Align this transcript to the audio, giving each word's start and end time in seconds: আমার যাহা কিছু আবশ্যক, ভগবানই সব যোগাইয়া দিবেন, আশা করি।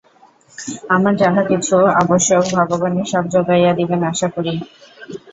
আমার 0.89 1.13
যাহা 1.15 1.41
কিছু 1.47 1.75
আবশ্যক, 2.01 2.43
ভগবানই 2.57 3.03
সব 3.05 3.23
যোগাইয়া 3.33 3.71
দিবেন, 3.79 4.01
আশা 4.11 4.27
করি। 4.35 4.53